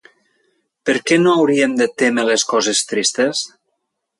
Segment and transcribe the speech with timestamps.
[0.89, 3.45] Per què no hauríem de témer les coses tristes?